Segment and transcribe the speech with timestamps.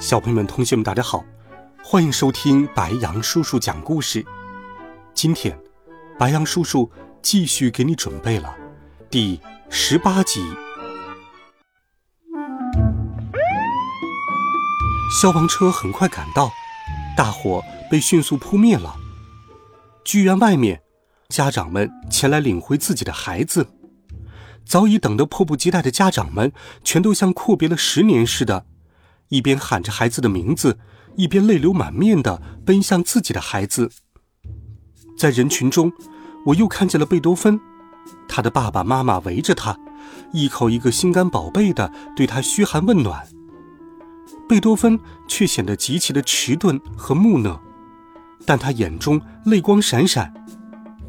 [0.00, 1.22] 小朋友们、同学们，大家好，
[1.84, 4.24] 欢迎收听白杨叔叔讲故事。
[5.12, 5.60] 今天，
[6.18, 8.56] 白杨叔叔继续给你准备了
[9.10, 10.42] 第十八集。
[15.20, 16.50] 消防车很快赶到，
[17.14, 18.96] 大火被迅速扑灭了。
[20.02, 20.80] 剧院外面，
[21.28, 23.68] 家长们前来领回自己的孩子。
[24.64, 26.50] 早已等得迫不及待的家长们，
[26.82, 28.64] 全都像阔别了十年似的。
[29.30, 30.78] 一边喊着孩子的名字，
[31.16, 33.90] 一边泪流满面的奔向自己的孩子。
[35.16, 35.92] 在人群中，
[36.46, 37.58] 我又看见了贝多芬，
[38.28, 39.78] 他的爸爸妈妈围着他，
[40.32, 43.26] 一口一个心肝宝贝的对他嘘寒问暖。
[44.48, 47.60] 贝多芬却显得极其的迟钝和木讷，
[48.44, 50.34] 但他眼中泪光闪闪，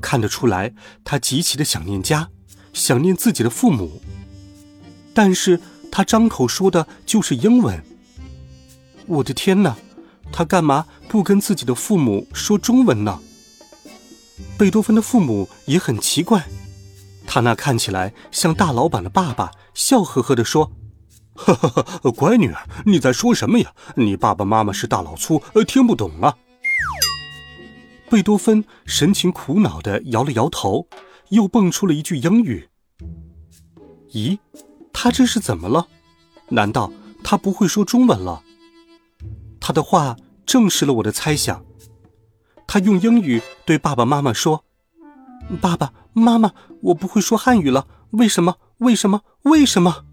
[0.00, 0.74] 看得出来
[1.04, 2.28] 他极其的想念家，
[2.74, 4.02] 想念自己的父母。
[5.14, 5.58] 但是
[5.90, 7.82] 他张口说的就是英文。
[9.10, 9.76] 我的天哪，
[10.30, 13.18] 他干嘛不跟自己的父母说中文呢？
[14.56, 16.46] 贝多芬的父母也很奇怪，
[17.26, 20.70] 他那看起来像大老板的爸爸笑呵呵地说
[21.34, 23.72] ：“呵呵呵，乖女儿，你在说什么呀？
[23.96, 26.36] 你爸爸妈妈是大老粗，听不懂啊。”
[28.08, 30.86] 贝多芬神情苦恼地摇了摇头，
[31.30, 32.68] 又蹦出了一句英语
[34.14, 34.38] ：“咦，
[34.92, 35.88] 他这是怎么了？
[36.50, 36.92] 难道
[37.24, 38.44] 他不会说中文了？”
[39.60, 40.16] 他的话
[40.46, 41.64] 证实了我的猜想。
[42.66, 44.64] 他用英语对爸爸妈妈说
[45.60, 48.56] ：“爸爸妈妈，我不会说汉语了，为什么？
[48.78, 49.22] 为什么？
[49.42, 50.04] 为什么？”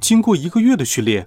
[0.00, 1.26] 经过一个月的训练，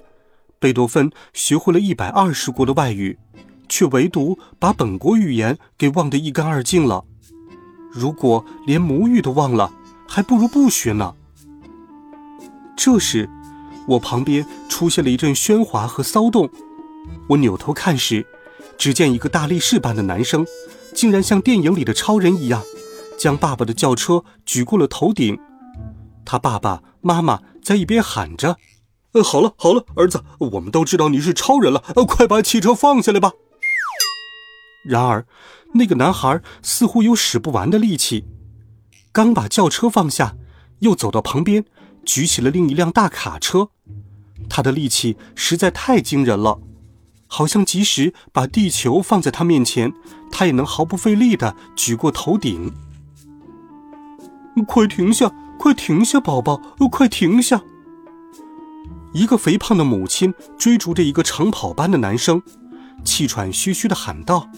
[0.58, 3.20] 贝多芬学会了一百二十国的外语，
[3.68, 7.04] 却唯独把本国语言给忘得一干二净了。
[7.92, 9.74] 如果连母语都忘了，
[10.08, 11.14] 还不如不学呢。
[12.78, 13.30] 这时。
[13.88, 16.50] 我旁边出现了一阵喧哗和骚动，
[17.30, 18.26] 我扭头看时，
[18.78, 20.46] 只见一个大力士般的男生，
[20.94, 22.62] 竟然像电影里的超人一样，
[23.18, 25.38] 将爸爸的轿车举过了头顶。
[26.24, 28.58] 他爸爸妈妈在一边喊着
[29.14, 33.32] ：“呃，好了好了，儿子，我们都知道你是超人了，呃，快把汽车放下来吧。”
[34.86, 35.26] 然而，
[35.74, 38.26] 那个男孩似乎有使不完的力气，
[39.12, 40.36] 刚把轿车放下，
[40.80, 41.66] 又走到旁边。
[42.06, 43.70] 举起了另一辆大卡车，
[44.50, 46.60] 他的力气实在太惊人了，
[47.28, 49.94] 好像即使把地球放在他面前，
[50.32, 52.74] 他也能毫不费力地举过头顶。
[54.68, 55.32] 快停下！
[55.58, 56.58] 快停下，宝宝！
[56.92, 57.62] 快停下！
[59.14, 62.42] 一个肥胖的母亲追逐着一个长跑般的男生，
[63.04, 64.50] 气喘吁吁地喊道：“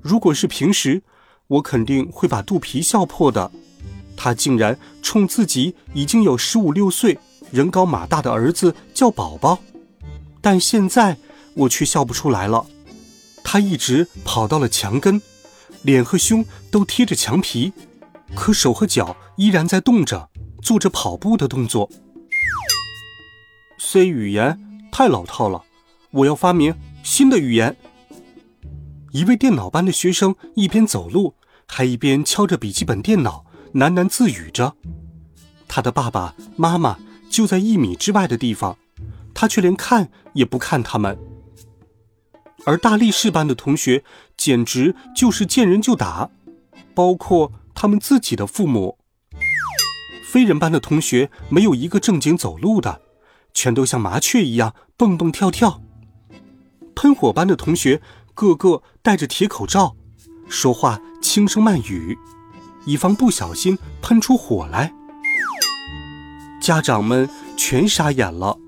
[0.00, 1.02] 如果是平时，
[1.48, 3.50] 我肯定会把肚皮笑破的。”
[4.16, 7.18] 他竟然冲自己已经有十五六岁、
[7.50, 9.58] 人高马大的儿子叫宝宝，
[10.40, 11.16] 但现在
[11.54, 12.66] 我却笑不出来了。
[13.44, 15.20] 他一直跑到了墙根，
[15.82, 17.72] 脸和胸都贴着墙皮，
[18.34, 20.30] 可手和脚依然在动着，
[20.62, 21.90] 做着跑步的动作。
[23.78, 24.58] C 语言
[24.92, 25.64] 太老套了，
[26.12, 27.76] 我要发明新的语言。
[29.10, 31.34] 一位电脑班的学生一边走路，
[31.66, 33.44] 还一边敲着笔记本电脑。
[33.74, 34.76] 喃喃自语着，
[35.66, 36.98] 他的爸爸妈妈
[37.30, 38.76] 就在一米之外的地方，
[39.32, 41.18] 他却连看也不看他们。
[42.64, 44.04] 而大力士班的同学
[44.36, 46.30] 简直就是见人就打，
[46.94, 48.98] 包括他们自己的父母。
[50.22, 53.00] 飞人班的同学没有一个正经走路的，
[53.52, 55.82] 全都像麻雀一样蹦蹦跳跳。
[56.94, 58.00] 喷火班的同学
[58.34, 59.96] 个个戴着铁口罩，
[60.48, 62.16] 说话轻声慢语。
[62.84, 64.92] 以防不小心喷出火来，
[66.60, 68.58] 家长们全傻眼了。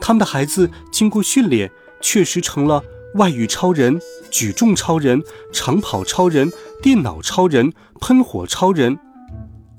[0.00, 1.70] 他们的孩子经过训练，
[2.00, 2.82] 确实成了
[3.14, 4.00] 外语超人、
[4.30, 5.22] 举重超人、
[5.52, 6.50] 长跑超人、
[6.82, 8.98] 电脑超人、喷火超人。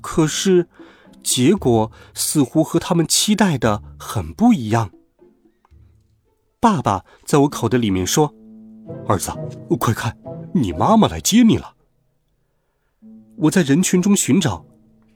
[0.00, 0.68] 可是，
[1.22, 4.90] 结果似乎和他们期待的很不一样。
[6.60, 8.32] 爸爸在我口袋里面说
[9.08, 9.32] ：“儿子，
[9.80, 10.16] 快看，
[10.54, 11.74] 你妈妈来接你了。”
[13.42, 14.64] 我在人群中寻找，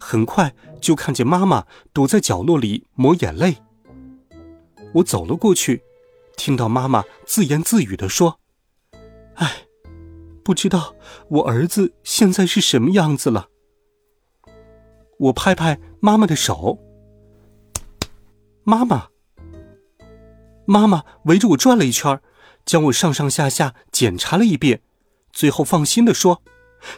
[0.01, 3.59] 很快就看见妈妈躲在角落里抹眼泪。
[4.95, 5.83] 我走了过去，
[6.37, 8.41] 听到妈妈自言自语的说
[9.37, 9.67] ：“哎，
[10.43, 10.97] 不知道
[11.29, 13.49] 我儿子现在是什么样子了。”
[15.19, 16.81] 我拍拍妈妈的手，
[18.65, 19.09] 妈妈，
[20.65, 22.21] 妈妈围着我转了一圈，
[22.65, 24.83] 将我上上下下检查了一遍，
[25.33, 26.43] 最后放心的说：“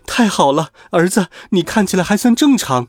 [0.06, 2.88] 太好了，儿子，你看起来还算正常。”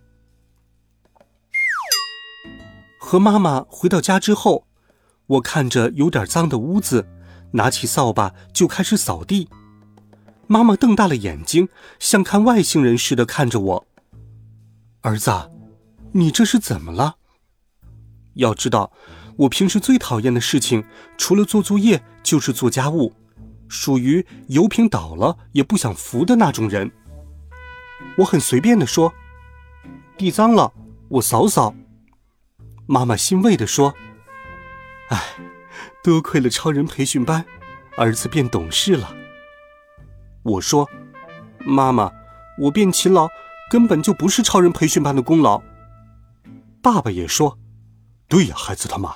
[3.00, 4.68] 和妈妈回到家之后，
[5.28, 7.08] 我看着有点脏的屋子，
[7.54, 9.50] 拿起扫把就开始扫地。
[10.48, 11.70] 妈妈瞪大了眼睛，
[12.00, 13.88] 像看外星人似的看着我。
[15.02, 15.32] 儿子，
[16.14, 17.16] 你这是怎么了？
[18.36, 18.92] 要知道，
[19.38, 20.84] 我平时最讨厌的事情，
[21.18, 23.14] 除了做作业就是做家务，
[23.70, 26.92] 属于油瓶倒了也不想扶的那种人。
[28.18, 29.14] 我很随便的说
[30.18, 30.74] ：“地脏了，
[31.08, 31.74] 我扫扫。”
[32.86, 33.94] 妈妈欣慰的说
[35.10, 35.22] ：“哎，
[36.04, 37.46] 多亏了超人培训班，
[37.96, 39.16] 儿子变懂事了。”
[40.44, 40.90] 我说
[41.66, 42.12] ：“妈妈，
[42.64, 43.30] 我变勤劳。”
[43.70, 45.62] 根本就不是超人培训班的功劳。
[46.82, 47.60] 爸爸也说
[48.28, 49.16] ：“对呀，孩子他妈，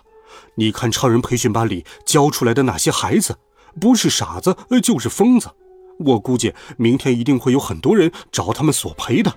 [0.58, 3.40] 你看超人培训班里教出来的那些孩子，
[3.80, 5.50] 不是傻子就是疯子。
[6.00, 9.34] 我估计明天一定会有很多人找他们索赔的。”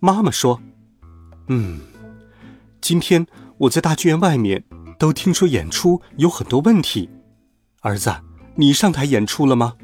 [0.00, 0.60] 妈妈说
[1.48, 1.80] ：“嗯，
[2.80, 3.26] 今天
[3.58, 4.64] 我在大剧院外面
[4.98, 7.08] 都听说演出有很多问题。
[7.82, 8.14] 儿子，
[8.56, 9.74] 你上台演出了吗？”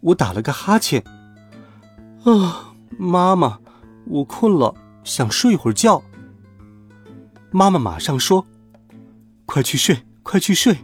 [0.00, 1.02] 我打了个哈欠。
[2.24, 3.58] 啊，妈妈，
[4.06, 4.74] 我困了，
[5.04, 6.02] 想睡会儿觉。
[7.50, 8.46] 妈妈马上说
[9.46, 10.78] ：“快去睡，快去睡，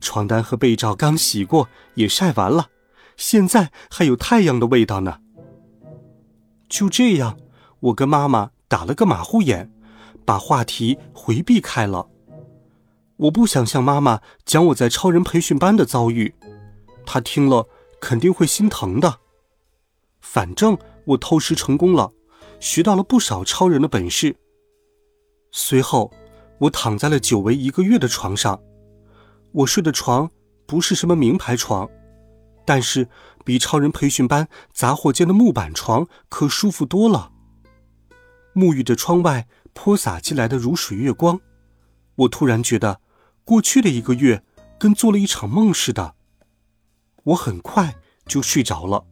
[0.00, 2.70] 床单和被罩刚洗过，也晒完了，
[3.16, 5.20] 现在还有太阳的味道呢。”
[6.68, 7.38] 就这样，
[7.80, 9.72] 我跟妈妈打了个马虎眼，
[10.24, 12.08] 把话题回避开了。
[13.16, 16.34] 我不想向妈妈讲我在超人培训班的遭遇，
[17.06, 17.68] 她听了
[18.00, 19.20] 肯定会心疼的。
[20.20, 22.12] 反正我偷师成功了，
[22.58, 24.36] 学到了不少超人的本事。
[25.52, 26.12] 随后，
[26.58, 28.60] 我躺在了久违一个月的床上。
[29.56, 30.30] 我睡的床
[30.66, 31.88] 不是什么名牌床，
[32.66, 33.08] 但是
[33.42, 37.32] 比超人培训班杂货间的木板床可舒服多了。
[38.54, 41.40] 沐浴着窗外泼洒进来的如水月光，
[42.16, 43.00] 我突然觉得
[43.44, 44.44] 过去的一个月
[44.78, 46.16] 跟做了一场梦似的。
[47.24, 49.06] 我很快就睡着了。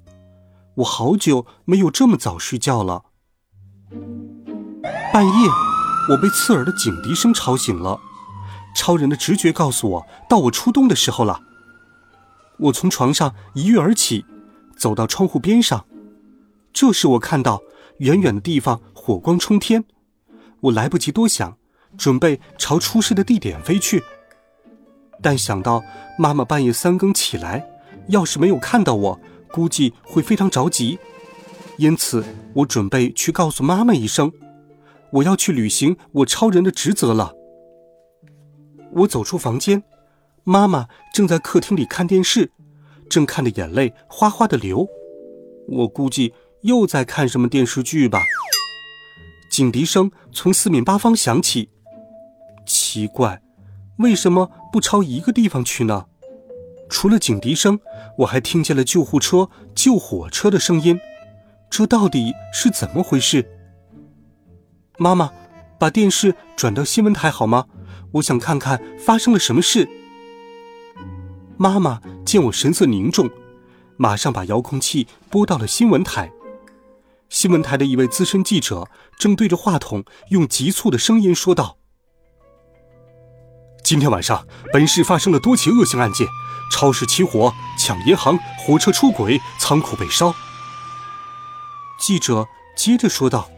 [0.76, 3.04] 我好久没有这么早睡觉了。
[5.10, 5.48] 半夜，
[6.10, 7.98] 我被刺耳的警笛声吵醒了。
[8.74, 11.40] 超人的直觉告诉我，到我出动的时候了。
[12.58, 14.24] 我从床上一跃而起，
[14.76, 15.86] 走到窗户边上。
[16.72, 17.62] 这时，我看到
[17.98, 19.84] 远远的地方火光冲天。
[20.60, 21.56] 我来不及多想，
[21.96, 24.02] 准备朝出事的地点飞去。
[25.22, 25.82] 但想到
[26.18, 27.64] 妈妈半夜三更起来，
[28.08, 29.20] 要是没有看到我，
[29.52, 30.98] 估计会非常着急，
[31.78, 32.24] 因此
[32.54, 34.32] 我准备去告诉妈妈一声，
[35.10, 37.32] 我要去履行我超人的职责了。
[38.94, 39.82] 我走出房间，
[40.44, 42.52] 妈妈正在客厅里看电视，
[43.08, 44.86] 正看的眼泪哗哗的流。
[45.66, 46.32] 我估计
[46.62, 48.22] 又在看什么电视剧吧。
[49.50, 51.70] 警笛声从四面八方响起，
[52.66, 53.40] 奇怪，
[53.98, 56.06] 为什么不朝一个地方去呢？
[56.88, 57.80] 除了警笛声，
[58.18, 60.98] 我还听见了救护车、救火车的声音。
[61.70, 63.44] 这到底是怎么回事？
[64.98, 65.32] 妈妈，
[65.78, 67.66] 把电视转到新闻台好吗？
[68.12, 69.88] 我想看看发生了什么事。
[71.56, 73.30] 妈妈见我神色凝重，
[73.96, 76.32] 马上把遥控器拨到了新闻台。
[77.28, 78.88] 新闻台的一位资深记者
[79.18, 81.78] 正对着话筒，用急促的声音说道
[83.82, 86.26] ：“今天晚上，本市发生了多起恶性案件。”
[86.72, 90.34] 超市起火、抢银行、火车出轨、仓库被烧。
[92.00, 93.48] 记者接着说道：“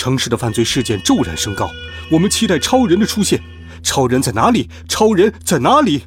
[0.00, 1.70] 城市的犯罪事件骤然升高，
[2.10, 3.38] 我们期待超人的出现。
[3.82, 4.66] 超人在哪里？
[4.88, 6.04] 超人在哪里？”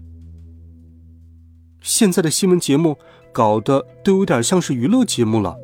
[1.80, 2.98] 现在的新闻节目
[3.32, 5.56] 搞得都有点像是娱乐节目了。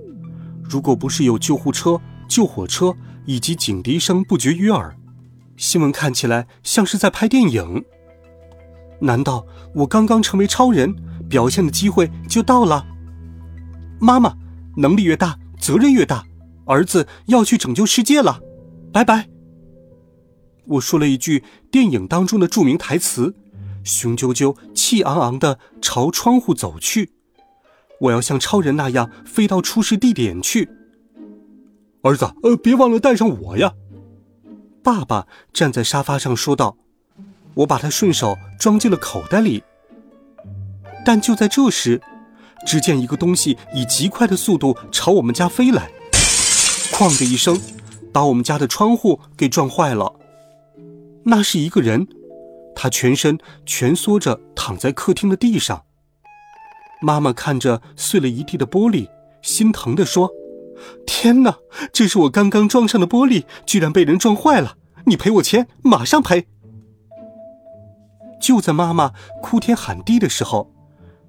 [0.61, 2.95] 如果不是有救护车、救火车
[3.25, 4.95] 以及警笛声不绝于耳，
[5.57, 7.83] 新闻看起来像是在拍电影。
[9.01, 9.43] 难道
[9.73, 10.95] 我刚刚成为超人，
[11.27, 12.85] 表现的机会就到了？
[13.99, 14.35] 妈妈，
[14.77, 16.23] 能力越大，责任越大。
[16.69, 18.39] 儿子要去拯救世界了，
[18.93, 19.27] 拜拜。
[20.67, 23.33] 我说了一句电影当中的著名台词，
[23.83, 27.09] 雄赳赳、气昂昂的朝窗户走去。
[28.01, 30.69] 我要像超人那样飞到出事地点去。
[32.03, 33.73] 儿子，呃，别忘了带上我呀。
[34.83, 36.77] 爸爸站在沙发上说道。
[37.55, 39.63] 我把它顺手装进了口袋里。
[41.03, 41.99] 但就在这时，
[42.65, 45.91] 只见一个东西以极快的速度朝我们家飞来，
[46.99, 47.57] 哐的一声，
[48.11, 50.13] 把我们家的窗户给撞坏了。
[51.23, 52.05] 那是一个人，
[52.75, 55.85] 他全身蜷缩着躺在客厅的地上。
[57.01, 59.07] 妈妈看着碎了一地的玻璃，
[59.41, 60.29] 心疼地说
[61.07, 61.59] ：“天哪，
[61.93, 64.75] 这是我刚刚装上的玻璃，居然被人撞坏了！
[65.05, 66.47] 你赔我钱，马上赔！”
[68.41, 70.69] 就在妈妈哭天喊地的时候，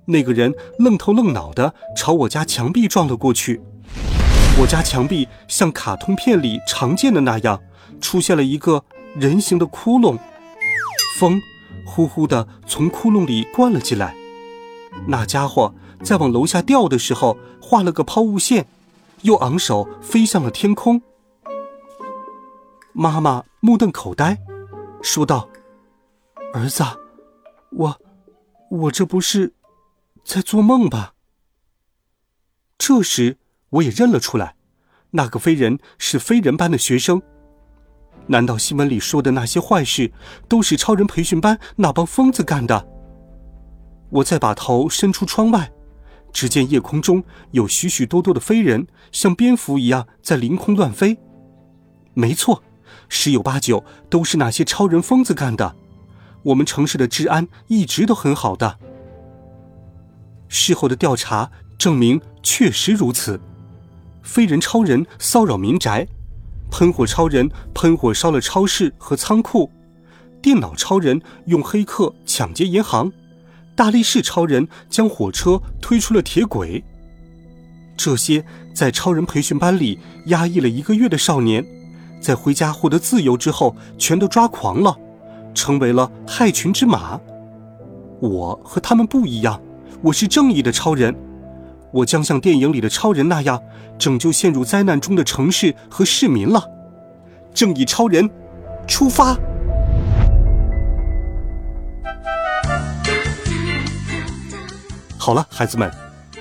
[0.06, 3.60] 那个人愣头愣脑的朝我家墙壁撞了过去。
[4.58, 7.62] 我家墙壁像卡通片里常见的那样，
[8.00, 10.18] 出现了一个人形的窟窿，
[11.18, 11.40] 风
[11.86, 14.14] 呼呼的从窟窿里灌了进来。
[15.06, 18.66] 那家伙在往楼下掉的时候，画了个抛物线，
[19.22, 21.00] 又昂首飞向了天空。
[22.92, 24.38] 妈妈目瞪口呆，
[25.00, 25.48] 说道
[26.52, 26.84] ：“儿子，
[27.70, 28.00] 我，
[28.70, 29.54] 我这不是
[30.22, 31.14] 在做梦吧？”
[32.76, 33.38] 这时
[33.70, 34.54] 我也认了出来，
[35.10, 37.20] 那个飞人是飞人班的学生。
[38.26, 40.12] 难道新闻里说的那些坏事，
[40.48, 42.86] 都是超人培训班那帮疯子干的？
[44.10, 45.70] 我再把头伸出窗外，
[46.32, 47.22] 只见夜空中
[47.52, 51.18] 有许许多多的飞人，像蝙蝠一样在凌空乱飞。
[52.14, 52.62] 没错，
[53.08, 55.76] 十有八九都是那些超人疯子干的。
[56.42, 58.78] 我们城市的治安一直都很好的。
[60.48, 63.40] 事后的调查证明，确实如此。
[64.22, 66.06] 飞人超人骚扰民宅，
[66.70, 69.70] 喷火超人喷火烧了超市和仓库，
[70.40, 73.10] 电脑超人用黑客抢劫银行。
[73.74, 76.84] 大力士超人将火车推出了铁轨。
[77.96, 81.64] 这些在超人培训班里压抑了一个月的少年，
[82.20, 84.96] 在回家获得自由之后，全都抓狂了，
[85.54, 87.18] 成为了害群之马。
[88.20, 89.60] 我和他们不一样，
[90.02, 91.14] 我是正义的超人，
[91.92, 93.62] 我将像电影里的超人那样
[93.98, 96.62] 拯救陷入灾难中的城市和市民了。
[97.52, 98.30] 正义超人，
[98.86, 99.36] 出发！
[105.18, 105.92] 好了，孩子们，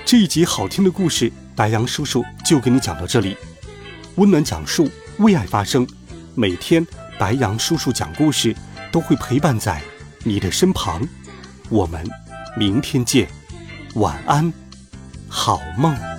[0.04, 3.36] 这一集好听的故事，白杨叔叔就给你讲到这里。
[4.16, 4.88] 温暖讲述，
[5.18, 5.86] 为爱发声，
[6.34, 6.86] 每天
[7.18, 8.54] 白杨叔叔讲故事
[8.90, 9.82] 都会陪伴在
[10.24, 11.06] 你的身旁。
[11.68, 12.04] 我们
[12.56, 13.28] 明天见，
[13.94, 14.52] 晚安，
[15.30, 16.09] 好梦。